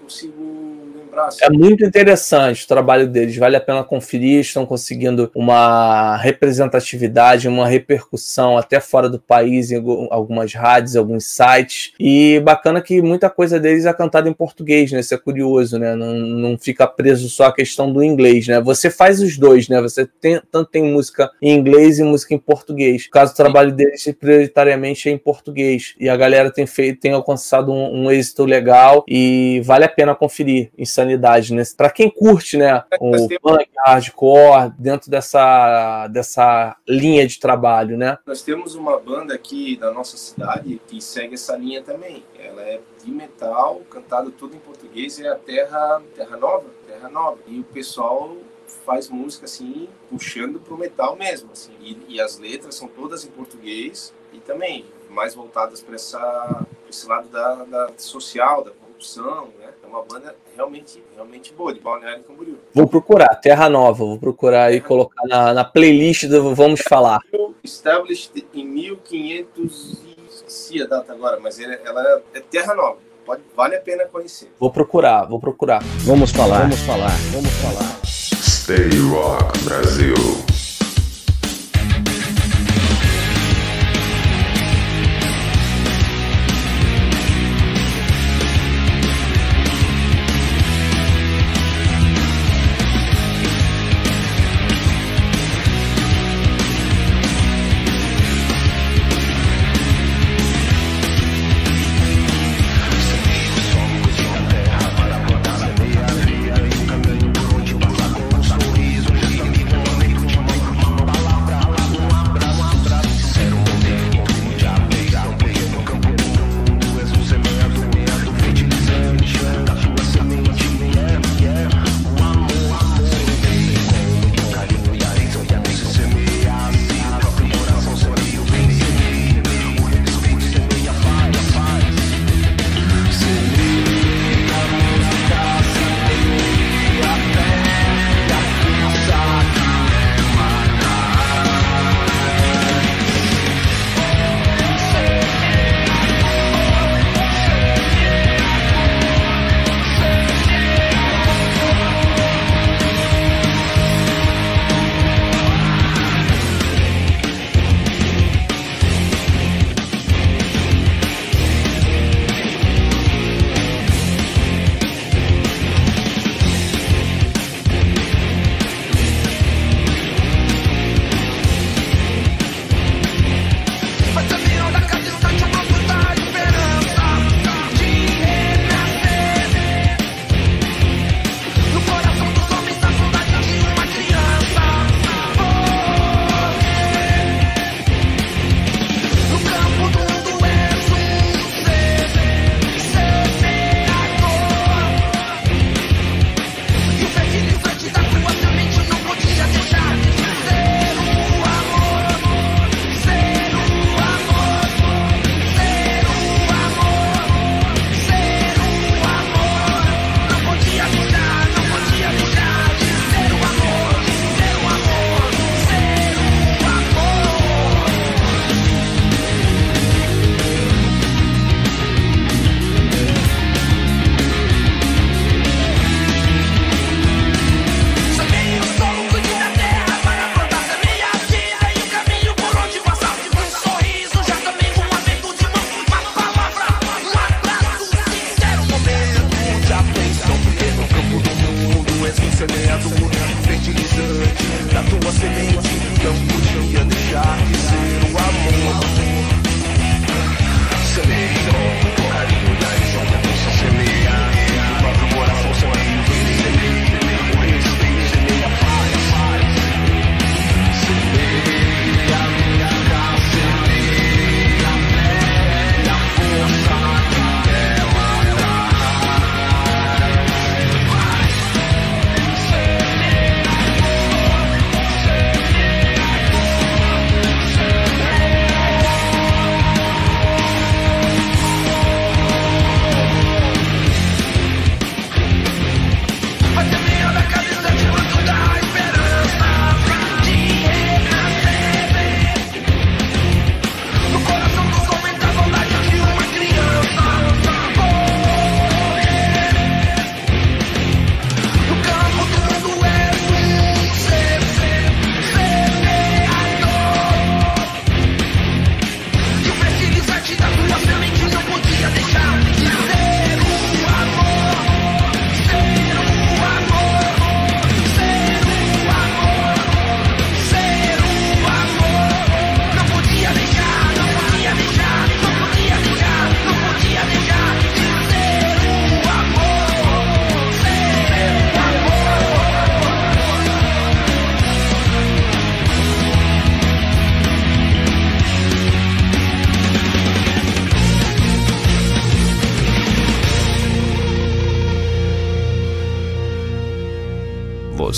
[0.00, 1.26] consigo lembrar.
[1.26, 1.38] Assim.
[1.42, 4.40] É muito interessante o trabalho deles, vale a pena conferir.
[4.40, 11.92] Estão conseguindo uma representatividade, uma repercussão até fora do país, em algumas rádios, alguns sites.
[11.98, 15.00] E bacana que muita coisa deles é cantada em português, né?
[15.00, 15.96] Isso é curioso, né?
[15.96, 18.60] Não, não fica preso só a questão do inglês, né?
[18.60, 19.80] Você faz os dois, né?
[19.82, 23.06] Você tem, tanto tem música em inglês e música em português.
[23.06, 25.96] O caso do trabalho deles prioritariamente é em português.
[25.98, 30.14] E a galera tem feito, tem alcançado um, um êxito legal e vale a pena
[30.14, 31.62] conferir Insanidade, né?
[31.76, 38.18] Para quem curte, né, o punk, hardcore, dentro dessa, dessa linha de trabalho, né?
[38.26, 42.24] Nós temos uma banda aqui da nossa cidade que segue essa linha também.
[42.38, 47.38] Ela é de metal, cantado tudo em português, é a Terra, Terra Nova, Terra Nova.
[47.46, 48.36] E o pessoal
[48.84, 51.72] faz música assim, puxando pro metal mesmo, assim.
[51.80, 54.84] E, e as letras são todas em português e também
[55.14, 59.68] mais voltadas para esse lado da, da social, da corrupção, né?
[59.82, 62.58] É uma banda realmente, realmente boa, de Balneário Camboriú.
[62.72, 67.20] Vou procurar, Terra Nova, vou procurar e colocar na, na playlist do Vamos Falar.
[67.62, 70.16] Established em 1500 e...
[70.28, 72.98] esqueci a data agora, mas ela é Terra Nova.
[73.24, 74.52] Pode, vale a pena conhecer.
[74.58, 75.82] Vou procurar, vou procurar.
[76.04, 78.00] Vamos falar, vamos falar, vamos falar.
[78.04, 80.53] Stay Rock Brasil.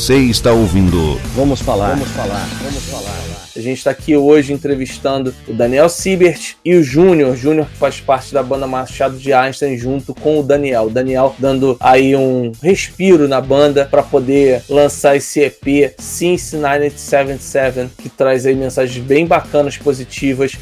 [0.07, 1.18] Você está ouvindo.
[1.34, 1.96] Vamos falar.
[1.96, 2.48] Vamos falar.
[2.62, 3.26] Vamos falar.
[3.57, 7.34] A gente está aqui hoje entrevistando o Daniel Siebert e o Júnior.
[7.34, 10.84] Júnior que faz parte da banda Machado de Einstein junto com o Daniel.
[10.84, 17.90] O Daniel dando aí um respiro na banda para poder lançar esse EP Since 1977
[17.98, 20.57] que traz aí mensagens bem bacanas, positivas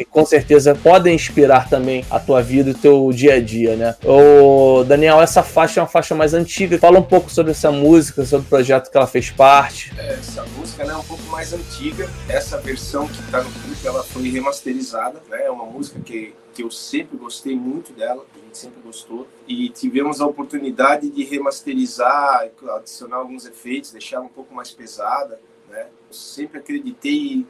[0.00, 3.76] e com certeza podem inspirar também a tua vida e o teu dia a dia,
[3.76, 3.94] né?
[4.02, 6.78] Ô, Daniel, essa faixa é uma faixa mais antiga.
[6.78, 9.92] Fala um pouco sobre essa música, sobre o projeto que ela fez parte.
[9.98, 12.08] Essa música é um pouco mais antiga.
[12.30, 15.20] Essa versão que está no clipe, ela foi remasterizada.
[15.28, 15.44] Né?
[15.44, 18.24] É uma música que, que eu sempre gostei muito dela.
[18.34, 19.28] A gente sempre gostou.
[19.46, 25.38] E tivemos a oportunidade de remasterizar, adicionar alguns efeitos, deixar um pouco mais pesada.
[25.68, 25.82] Né?
[26.08, 27.46] Eu sempre acreditei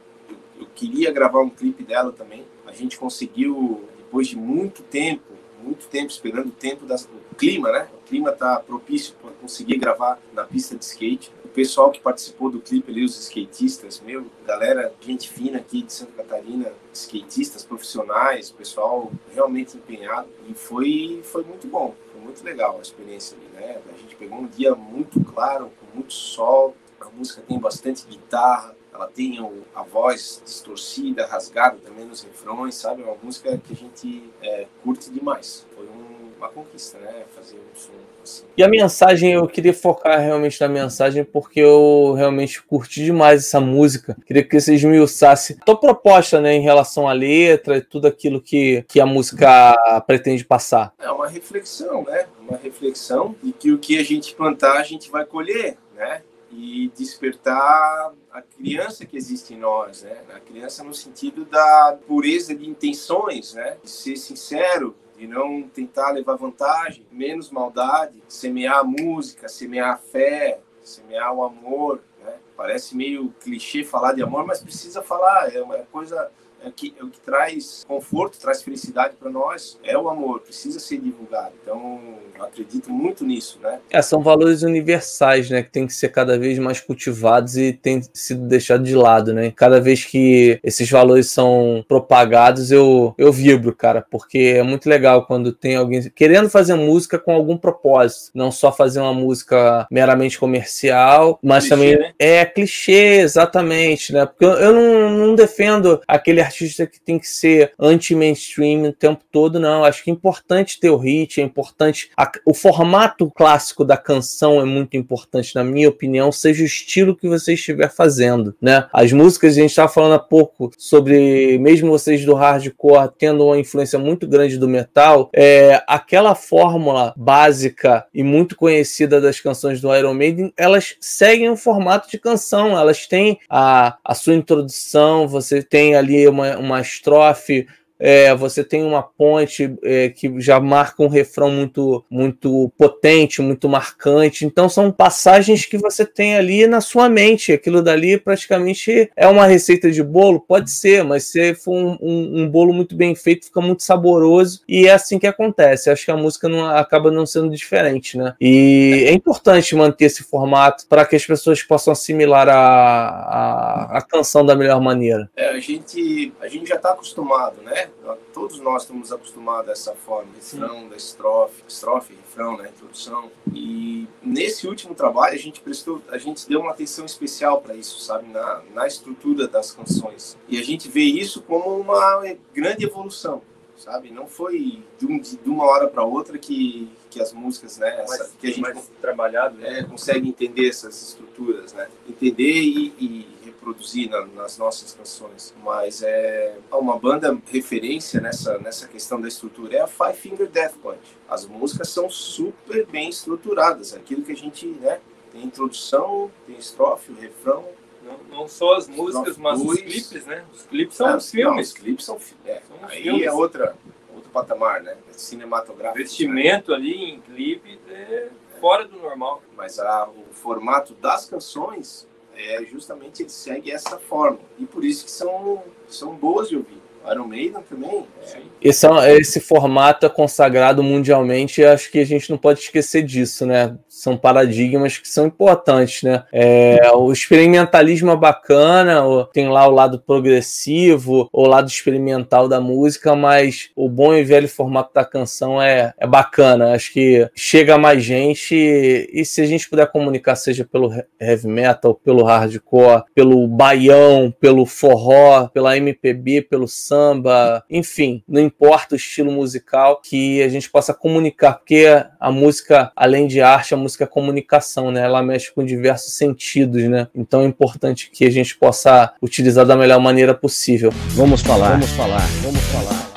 [0.61, 2.45] eu, queria gravar um clipe dela também.
[2.65, 5.33] A gente conseguiu, depois de muito tempo,
[5.63, 7.87] muito tempo esperando o tempo do clima, né?
[7.93, 11.31] O clima tá propício para conseguir gravar na pista de skate.
[11.45, 15.93] O pessoal que participou do clipe ali, os skatistas, meu, galera, gente fina aqui de
[15.93, 22.77] Santa Catarina, skatistas profissionais, pessoal realmente empenhado e foi foi muito bom, foi muito legal
[22.77, 23.81] a experiência ali, né?
[23.93, 28.75] A gente pegou um dia muito claro, com muito sol, a música tem bastante guitarra,
[28.93, 29.39] ela tem
[29.73, 33.01] a voz distorcida, rasgada também nos refrões, sabe?
[33.01, 35.65] É uma música que a gente é, curte demais.
[35.75, 37.23] Foi um, uma conquista, né?
[37.35, 37.91] Fazer um som
[38.23, 38.43] assim.
[38.55, 43.59] E a mensagem, eu queria focar realmente na mensagem, porque eu realmente curti demais essa
[43.59, 44.15] música.
[44.25, 48.07] Queria que vocês me usassem a tua proposta, né, em relação à letra e tudo
[48.07, 49.75] aquilo que, que a música
[50.05, 50.93] pretende passar.
[50.99, 52.25] É uma reflexão, né?
[52.47, 56.21] Uma reflexão de que o que a gente plantar, a gente vai colher, né?
[56.51, 60.21] E despertar a criança que existe em nós, né?
[60.35, 63.77] A criança no sentido da pureza de intenções, né?
[63.83, 69.97] De ser sincero, de não tentar levar vantagem, menos maldade, semear a música, semear a
[69.97, 72.35] fé, semear o amor, né?
[72.55, 76.29] Parece meio clichê falar de amor, mas precisa falar, é uma coisa
[76.63, 80.41] é o que, é o que traz conforto, traz felicidade para nós, é o amor,
[80.41, 81.53] precisa ser divulgado.
[81.61, 81.99] Então,
[82.37, 83.79] eu acredito muito nisso, né?
[83.89, 88.01] É, são valores universais, né, que tem que ser cada vez mais cultivados e tem
[88.13, 89.51] sido deixado de lado, né?
[89.55, 95.25] Cada vez que esses valores são propagados, eu, eu vibro, cara, porque é muito legal
[95.25, 100.39] quando tem alguém querendo fazer música com algum propósito, não só fazer uma música meramente
[100.39, 102.13] comercial, mas clichê, também né?
[102.19, 104.25] é clichê, exatamente, né?
[104.25, 109.23] Porque eu, eu não, não defendo aquele artista que tem que ser anti-mainstream o tempo
[109.31, 109.83] todo, não.
[109.83, 112.11] Acho que é importante ter o hit, é importante.
[112.17, 117.15] A, o formato clássico da canção é muito importante, na minha opinião, seja o estilo
[117.15, 118.87] que você estiver fazendo, né?
[118.93, 123.57] As músicas, a gente estava falando há pouco sobre, mesmo vocês do hardcore tendo uma
[123.57, 129.93] influência muito grande do metal, é, aquela fórmula básica e muito conhecida das canções do
[129.95, 135.61] Iron Maiden, elas seguem o formato de canção, elas têm a, a sua introdução, você
[135.61, 137.67] tem ali uma uma, uma estrofe
[138.01, 143.69] é, você tem uma ponte é, que já marca um refrão muito, muito potente, muito
[143.69, 144.43] marcante.
[144.43, 147.51] Então são passagens que você tem ali na sua mente.
[147.51, 152.41] Aquilo dali praticamente é uma receita de bolo, pode ser, mas se for um, um,
[152.41, 155.91] um bolo muito bem feito, fica muito saboroso e é assim que acontece.
[155.91, 158.33] Acho que a música não, acaba não sendo diferente, né?
[158.41, 164.01] E é importante manter esse formato para que as pessoas possam assimilar a, a, a
[164.01, 165.29] canção da melhor maneira.
[165.35, 167.90] É, a gente, a gente já está acostumado, né?
[168.33, 172.69] Todos nós estamos acostumados a essa forma, refrão, da estrofe, estrofe, refrão, né?
[172.69, 173.31] Introdução.
[173.53, 177.99] E nesse último trabalho a gente prestou, a gente deu uma atenção especial para isso,
[177.99, 178.27] sabe?
[178.29, 180.37] Na, na estrutura das canções.
[180.47, 182.23] E a gente vê isso como uma
[182.53, 183.41] grande evolução
[183.81, 184.11] sabe?
[184.11, 188.01] Não foi de, um, uma hora para outra que, que as músicas, né?
[188.01, 189.79] Essa, que a gente mais trabalhado, né?
[189.79, 191.89] é, consegue entender essas estruturas, né?
[192.07, 195.53] Entender e, e reproduzir na, nas nossas canções.
[195.63, 200.75] Mas é uma banda referência nessa nessa questão da estrutura é a Five Finger Death
[200.81, 201.17] Punch.
[201.29, 203.93] As músicas são super bem estruturadas.
[203.93, 204.99] Aquilo que a gente, né?
[205.31, 207.65] Tem introdução, tem estrofe, o refrão,
[208.03, 210.43] não, não só as músicas, mas os clipes, né?
[210.51, 211.55] Os clipes são os filmes.
[211.55, 213.23] Não, os clipes são, é, são aí filmes.
[213.23, 213.77] é outra,
[214.13, 214.97] outro patamar, né?
[215.09, 215.97] É cinematográfico.
[215.97, 216.77] O vestimento né?
[216.77, 218.27] ali em clipe é
[218.59, 219.41] fora do normal.
[219.55, 222.05] Mas a, o formato das canções
[222.41, 224.39] é justamente ele segue essa forma.
[224.57, 226.80] E por isso que são, são boas de ouvir.
[227.09, 228.05] Iron Maiden também.
[228.33, 228.51] É.
[228.61, 228.85] Esse,
[229.19, 233.75] esse formato é consagrado mundialmente e acho que a gente não pode esquecer disso, né?
[233.89, 236.23] São paradigmas que são importantes, né?
[236.31, 239.01] É, o experimentalismo é bacana,
[239.33, 244.47] tem lá o lado progressivo, o lado experimental da música, mas o bom e velho
[244.47, 246.73] formato da canção é, é bacana.
[246.73, 251.47] Acho que chega mais gente e, e se a gente puder comunicar, seja pelo heavy
[251.47, 258.97] metal, pelo hardcore, pelo baião, pelo forró, pela MPB, pelo samba, enfim, não importa o
[258.97, 261.85] estilo musical, que a gente possa comunicar, porque
[262.19, 265.05] a música, além de arte, a música é comunicação, né?
[265.05, 267.07] Ela mexe com diversos sentidos, né?
[267.15, 270.91] Então é importante que a gente possa utilizar da melhor maneira possível.
[271.11, 273.11] Vamos falar, vamos falar, vamos falar.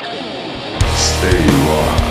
[0.97, 2.04] Stay Rock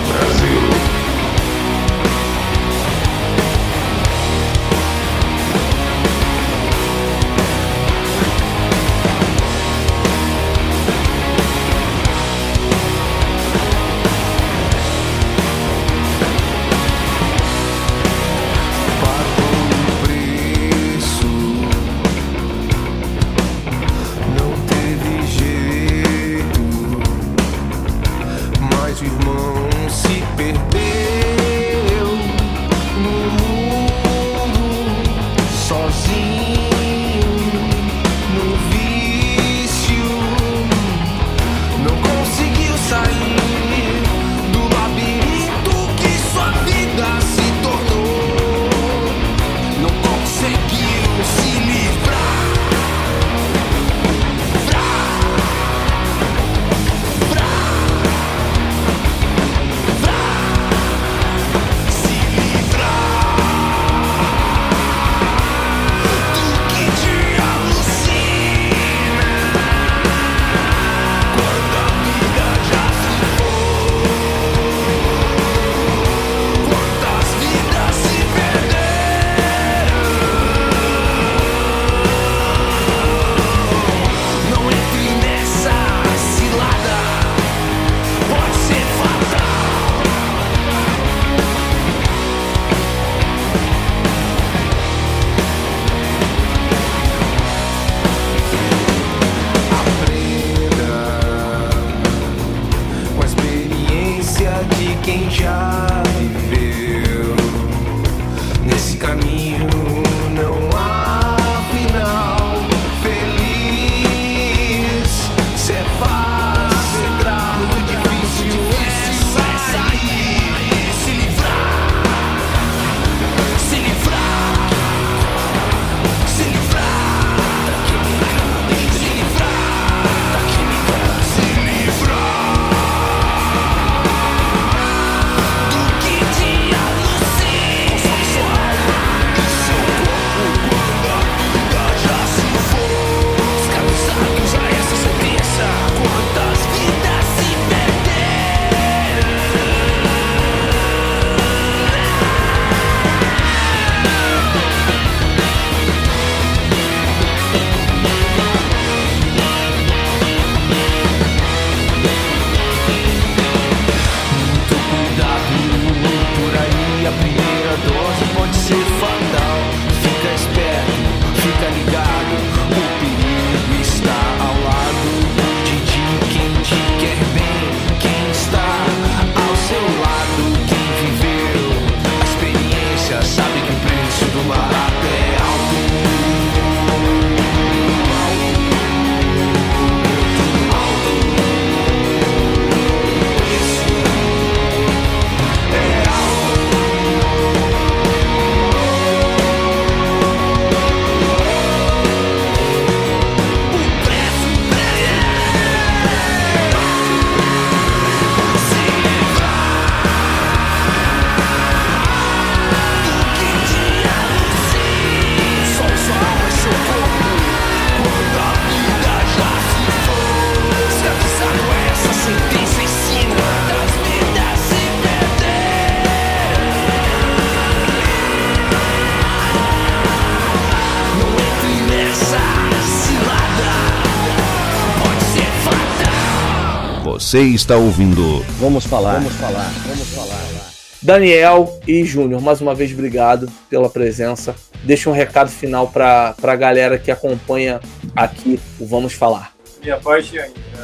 [237.14, 238.40] Você está ouvindo.
[238.58, 239.20] Vamos falar.
[239.20, 239.72] Vamos falar.
[239.86, 240.72] Vamos falar.
[241.00, 244.52] Daniel e Júnior, mais uma vez obrigado pela presença.
[244.82, 247.80] Deixa um recado final para a galera que acompanha
[248.16, 249.52] aqui o Vamos Falar.
[249.80, 250.40] Minha parte,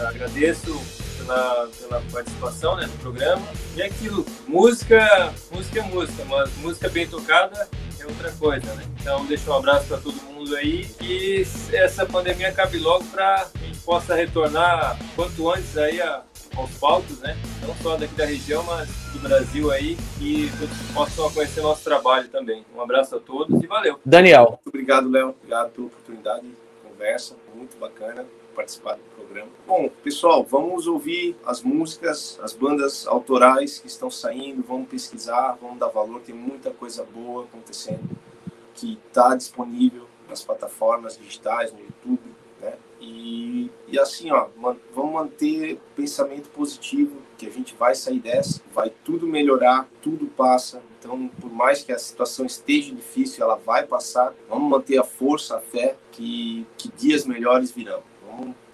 [0.09, 0.81] agradeço
[1.31, 3.47] pela, pela participação né, no programa.
[3.77, 7.69] E é aquilo, música, música é música, mas música bem tocada
[7.99, 8.85] é outra coisa, né?
[9.01, 13.65] Então deixa um abraço para todo mundo aí e essa pandemia acabe logo para a
[13.65, 16.23] gente possa retornar quanto antes aí a,
[16.57, 17.37] aos palcos, né?
[17.63, 22.29] Não só daqui da região, mas do Brasil aí e todos possam conhecer nosso trabalho
[22.29, 22.65] também.
[22.75, 24.01] Um abraço a todos e valeu.
[24.05, 24.59] Daniel.
[24.65, 25.31] Muito obrigado, Léo.
[25.31, 26.47] Obrigado pela oportunidade,
[26.83, 28.25] conversa, muito bacana
[28.55, 28.99] participar
[29.31, 29.51] programa.
[29.65, 35.79] Bom, pessoal, vamos ouvir as músicas, as bandas autorais que estão saindo, vamos pesquisar, vamos
[35.79, 38.19] dar valor, tem muita coisa boa acontecendo
[38.75, 42.75] que está disponível nas plataformas digitais, no YouTube, né?
[43.01, 48.61] E, e assim, ó, man, vamos manter pensamento positivo, que a gente vai sair dessa,
[48.75, 50.83] vai tudo melhorar, tudo passa.
[50.99, 54.35] Então, por mais que a situação esteja difícil, ela vai passar.
[54.49, 58.03] Vamos manter a força, a fé, que, que dias melhores virão.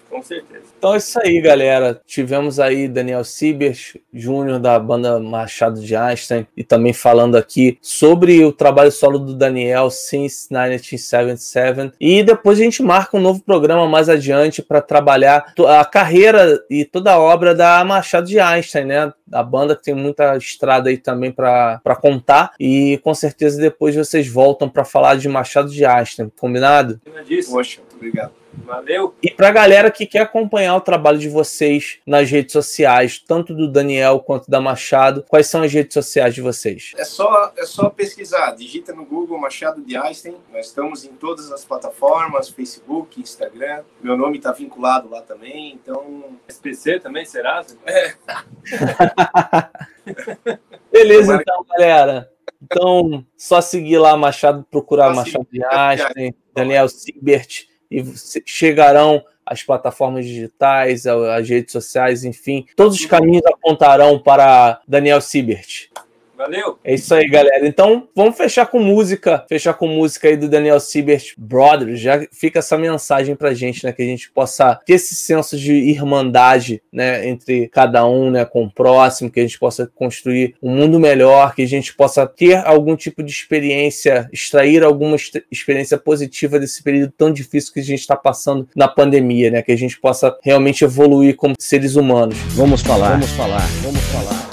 [0.09, 0.63] Com certeza.
[0.77, 1.99] Então é isso aí, galera.
[2.05, 8.43] Tivemos aí Daniel Sibers, Júnior da banda Machado de Einstein, e também falando aqui sobre
[8.45, 11.93] o trabalho solo do Daniel since 1977.
[11.99, 16.85] E depois a gente marca um novo programa mais adiante para trabalhar a carreira e
[16.85, 19.13] toda a obra da Machado de Einstein, né?
[19.31, 22.53] A banda que tem muita estrada aí também para contar.
[22.59, 26.31] E com certeza depois vocês voltam para falar de Machado de Einstein.
[26.39, 27.01] Combinado?
[27.49, 28.31] Poxa, obrigado.
[28.65, 29.15] Valeu.
[29.21, 33.53] E para a galera que quer acompanhar o trabalho de vocês nas redes sociais, tanto
[33.53, 36.93] do Daniel quanto da Machado, quais são as redes sociais de vocês?
[36.97, 40.35] É só, é só pesquisar, digita no Google Machado de Einstein.
[40.51, 43.83] Nós estamos em todas as plataformas, Facebook, Instagram.
[44.01, 46.23] Meu nome está vinculado lá também, então.
[46.47, 47.63] SPC também será?
[47.85, 48.15] É.
[50.91, 52.29] Beleza, então, galera.
[52.61, 58.03] Então, só seguir lá Machado, procurar Machado de Einstein, Daniel Sibert e
[58.45, 62.65] chegarão às plataformas digitais, às redes sociais, enfim.
[62.75, 65.89] Todos os caminhos apontarão para Daniel Sibert.
[66.37, 66.77] Valeu.
[66.83, 67.67] É isso aí, galera.
[67.67, 69.43] Então, vamos fechar com música.
[69.49, 71.99] Fechar com música aí do Daniel Siebert Brothers.
[71.99, 73.91] Já fica essa mensagem pra gente, né?
[73.91, 77.27] Que a gente possa ter esse senso de irmandade, né?
[77.27, 78.45] Entre cada um, né?
[78.45, 79.31] Com o próximo.
[79.31, 81.55] Que a gente possa construir um mundo melhor.
[81.55, 85.17] Que a gente possa ter algum tipo de experiência, extrair alguma
[85.51, 89.63] experiência positiva desse período tão difícil que a gente está passando na pandemia, né?
[89.63, 92.37] Que a gente possa realmente evoluir como seres humanos.
[92.49, 93.13] Vamos falar.
[93.13, 93.67] Vamos falar.
[93.81, 94.46] Vamos falar.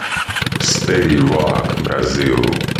[0.84, 2.73] Stay Rock Brasil.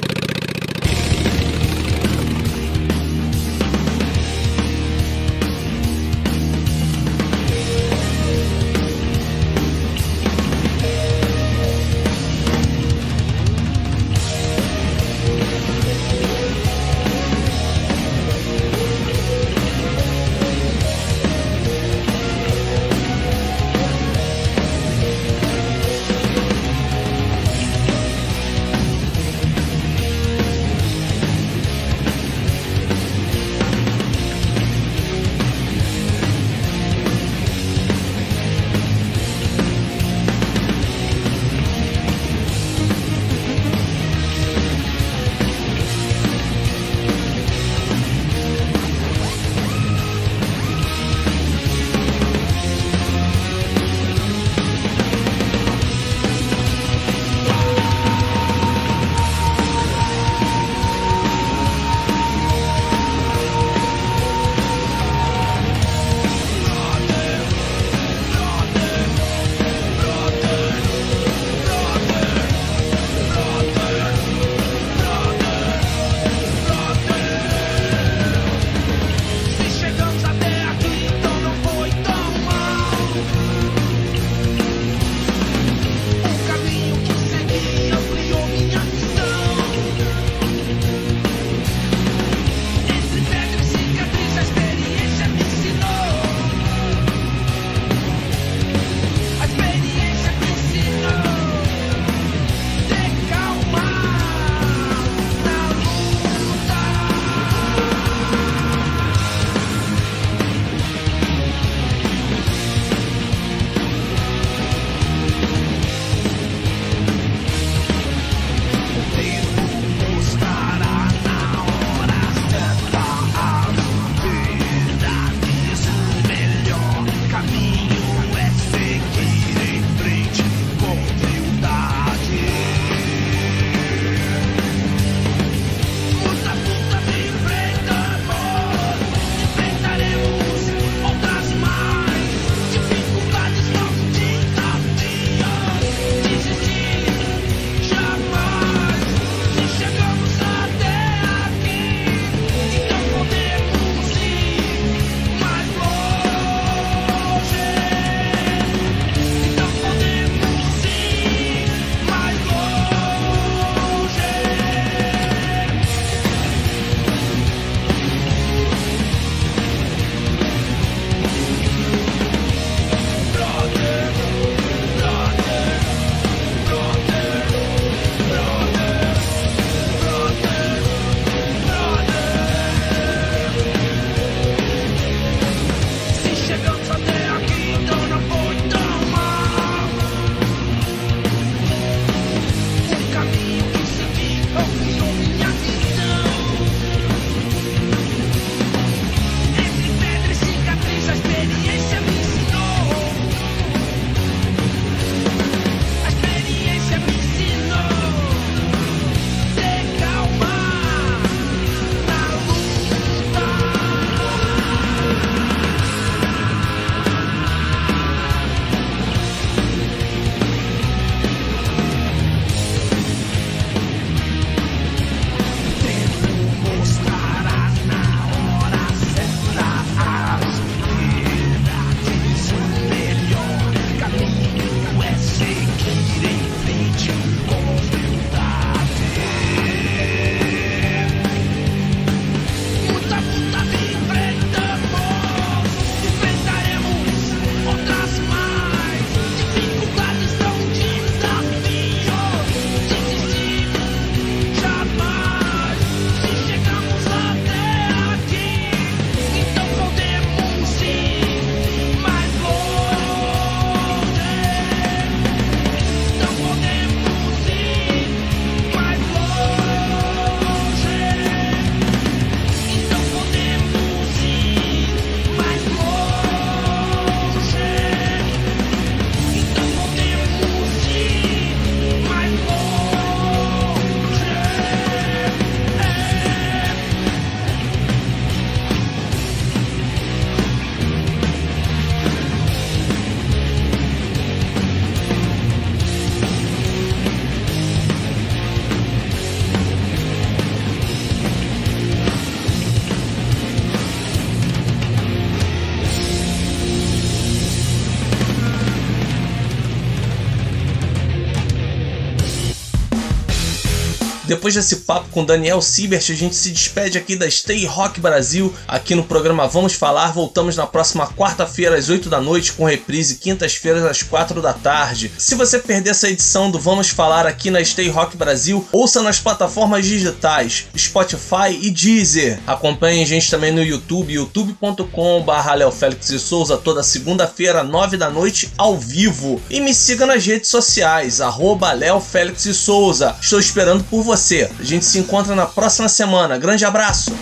[314.45, 318.55] Depois desse papo com Daniel Siebert, a gente se despede aqui da Stay Rock Brasil,
[318.69, 320.13] aqui no programa Vamos Falar.
[320.13, 325.11] Voltamos na próxima quarta-feira às 8 da noite, com reprise quintas-feiras às 4 da tarde.
[325.17, 329.19] Se você perder essa edição do Vamos Falar aqui na Stay Rock Brasil, ouça nas
[329.19, 332.39] plataformas digitais Spotify e Deezer.
[332.47, 338.53] Acompanhe a gente também no YouTube, youtube.com.br Félix e Souza, toda segunda-feira, 9 da noite,
[338.59, 339.41] ao vivo.
[339.49, 343.17] E me siga nas redes sociais, arroba Léo Félix e Souza.
[343.19, 344.51] Estou esperando por você.
[344.59, 346.37] A gente se encontra na próxima semana.
[346.37, 347.13] Grande abraço!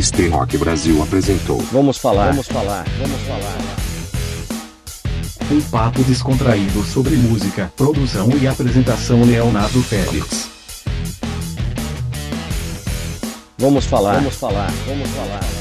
[0.00, 1.58] Stay Rock Brasil apresentou.
[1.72, 3.58] Vamos falar, vamos falar, vamos falar.
[5.50, 10.48] Um papo descontraído sobre música, produção e apresentação Leonardo Félix.
[13.58, 15.55] Vamos falar, vamos falar, vamos falar.